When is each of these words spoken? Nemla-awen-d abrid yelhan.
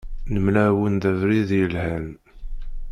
Nemla-awen-d 0.33 1.03
abrid 1.11 1.49
yelhan. 1.57 2.07